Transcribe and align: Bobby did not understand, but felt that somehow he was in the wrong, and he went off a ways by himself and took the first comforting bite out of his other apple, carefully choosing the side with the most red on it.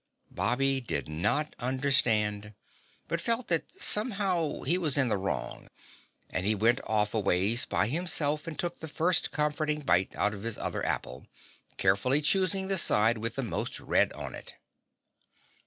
Bobby 0.31 0.81
did 0.81 1.07
not 1.07 1.55
understand, 1.59 2.55
but 3.07 3.21
felt 3.21 3.49
that 3.49 3.71
somehow 3.79 4.61
he 4.63 4.75
was 4.75 4.97
in 4.97 5.09
the 5.09 5.15
wrong, 5.17 5.69
and 6.31 6.43
he 6.43 6.55
went 6.55 6.81
off 6.87 7.13
a 7.13 7.19
ways 7.19 7.65
by 7.65 7.85
himself 7.85 8.47
and 8.47 8.57
took 8.57 8.79
the 8.79 8.87
first 8.87 9.29
comforting 9.29 9.81
bite 9.81 10.15
out 10.15 10.33
of 10.33 10.41
his 10.41 10.57
other 10.57 10.83
apple, 10.83 11.27
carefully 11.77 12.19
choosing 12.23 12.67
the 12.67 12.79
side 12.79 13.19
with 13.19 13.35
the 13.35 13.43
most 13.43 13.79
red 13.79 14.11
on 14.13 14.33
it. 14.33 14.53